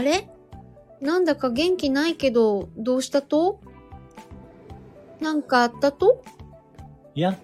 [0.00, 0.30] あれ？
[1.02, 3.60] なんだか元気ないけど、どうしたと？
[5.20, 6.24] なんかあったと？
[7.14, 7.36] いや、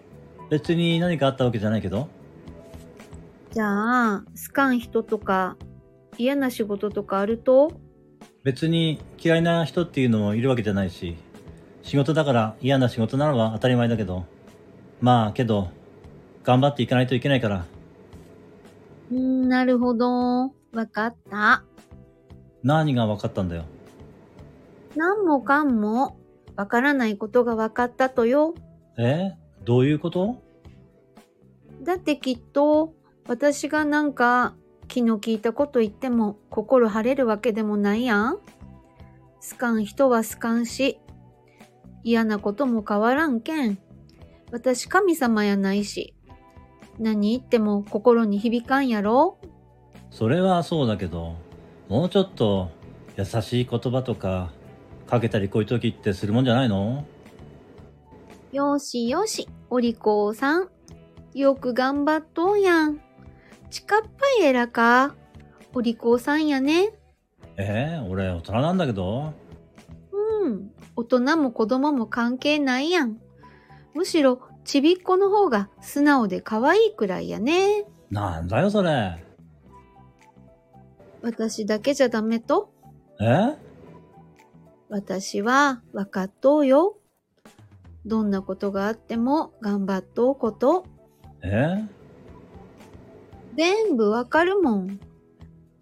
[0.48, 2.08] 別に何かあったわけじゃないけど。
[3.50, 5.58] じゃあ、好かん人とか、
[6.16, 7.72] 嫌な仕事とかあると？
[8.42, 11.14] 別に嫌いな人っていうのもいるわけじゃないし、
[11.82, 14.24] 仕事だから嫌な仕事なのは当たり前だけど、
[15.02, 15.68] まあけど、
[16.42, 17.66] 頑張っていかないといけないから、
[19.10, 20.54] うーん、なるほど。
[20.72, 21.62] わかった。
[22.66, 23.62] 何が分かったんだよ？
[24.96, 26.18] なんもかんも、
[26.56, 28.54] わからないことがわかったとよ。
[28.98, 29.34] え？
[29.64, 30.42] どういうこと？
[31.82, 32.92] だってきっと、
[33.28, 34.56] 私がなんか、
[34.88, 38.38] 気の利いたこと言っても心晴れるわけでもないやん。
[38.38, 38.42] 好
[39.56, 40.98] かん人は好かんし、
[42.02, 43.78] 嫌なことも変わらんけん。
[44.50, 46.16] 私神様やないし、
[46.98, 49.38] 何言っても心に響かんやろ
[50.10, 51.36] それはそうだけど、
[51.88, 52.70] もうちょっと
[53.16, 54.50] 優しい言葉とか、
[55.06, 57.04] かけたりこういう時ってするもんじゃないの？
[58.52, 60.68] よしよし、お利口さん。
[61.34, 63.00] よく頑張っとうやん。
[63.70, 64.08] ちかっぱ
[64.42, 65.14] いえらか？
[65.74, 66.92] お利口さんやね。
[67.56, 69.32] えー、俺大人なんだけど。
[70.12, 70.70] うん。
[70.96, 73.18] 大人も子供も関係ないやん。
[73.94, 77.84] むしろ、ちびっこの方が素直で可愛いくらいやね。
[78.10, 79.22] なんだよそれ。
[81.26, 82.70] 私だけじゃダメと？
[83.20, 83.56] え？
[84.88, 86.98] 私は分かっとうよ。
[88.04, 90.86] どんなことがあっても頑張っとうこと。
[91.42, 91.84] え？
[93.56, 95.00] 全部わかるもん。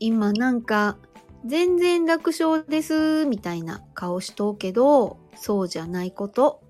[0.01, 0.97] 今なんか、
[1.45, 6.63] 全然楽勝です、みたいな顔しとうけど、そうじゃないこと。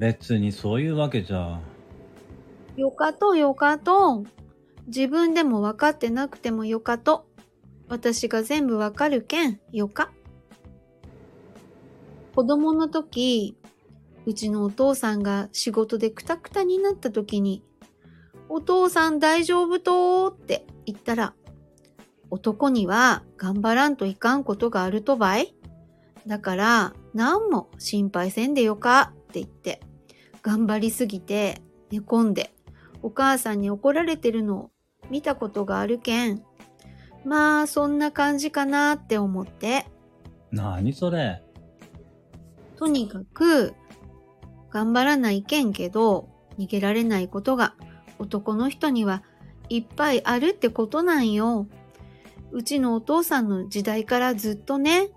[0.00, 1.60] 別にそういうわけじゃ。
[2.76, 4.24] よかとよかと。
[4.88, 7.29] 自分でも分かってなくてもよかと。
[7.90, 10.12] 私が全部わかるけん、よか。
[12.36, 13.56] 子供の時、
[14.26, 17.64] うちのお父さんが仕事でクタクタになった時に、
[18.48, 21.34] お父さん大丈夫とーって言ったら、
[22.30, 25.52] 男には頑張らんといかんことがあるとばい。
[26.28, 29.80] だから、何も心配せんでよかって言って、
[30.42, 31.60] 頑張りすぎて
[31.90, 32.54] 寝込んで、
[33.02, 34.70] お母さんに怒られてるのを
[35.10, 36.44] 見たことがあるけん。
[37.24, 39.86] まあ、そんな感じかなって思って、
[40.50, 41.42] なにそれ？
[42.76, 43.74] とにかく、
[44.70, 46.28] 頑張らないけんけど、
[46.58, 47.74] 逃げられないことが
[48.18, 49.22] 男の人には
[49.68, 51.66] いっぱいあるってことなんよ。
[52.52, 55.10] うちのお父さんの時代からずっとね。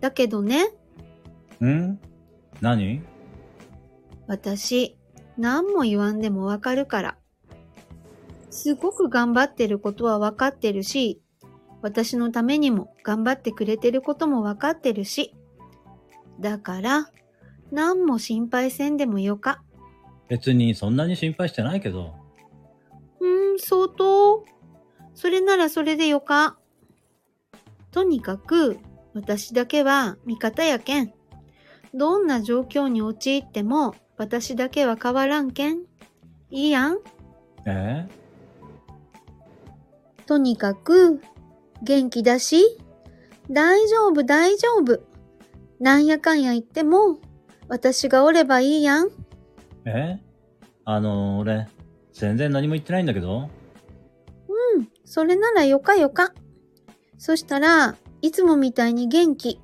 [0.00, 0.66] だけどね、
[1.64, 1.98] ん？
[2.60, 3.02] 何？
[4.26, 4.96] 私、
[5.36, 7.16] 何も言わんでもわかるから。
[8.50, 11.20] すごく頑張ってることはわかってるし、
[11.82, 15.34] 私のためにも頑張ってくれてることもわかってるし。
[16.40, 17.10] だから、
[17.70, 19.62] 何も心配せんでもよか。
[20.28, 22.14] 別にそんなに心配してないけど。
[23.20, 24.44] うーん、相当。
[25.14, 26.58] それならそれでよか。
[27.90, 28.78] とにかく、
[29.14, 31.12] 私だけは味方やけん。
[31.94, 35.82] どんな状況に陥っても、私だけは変わらんけん。
[36.50, 36.98] いいやん。
[37.66, 38.08] え？
[40.30, 41.20] とにかく、
[41.82, 42.78] 元気だし、
[43.50, 45.02] 大丈夫大丈夫。
[45.80, 47.18] なんやかんや言っても、
[47.66, 49.08] 私がおればいいやん。
[49.86, 50.20] え？
[50.84, 51.66] あの、俺、
[52.12, 53.50] 全然何も言ってないんだけど。
[54.76, 56.32] うん、それならよかよか。
[57.18, 59.60] そしたらいつもみたいに元気。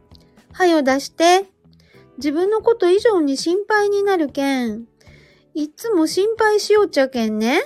[0.52, 1.44] はよ出して。
[2.16, 4.86] 自分のこと以上に心配になるけん。
[5.54, 7.60] いつも心配しようちゃけんね。